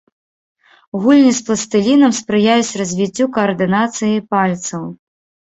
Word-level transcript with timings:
Гульні 1.03 1.33
з 1.39 1.43
пластылінам 1.49 2.11
спрыяюць 2.21 2.77
развіццю 2.81 3.25
каардынацыі 3.37 4.25
пальцаў. 4.33 4.83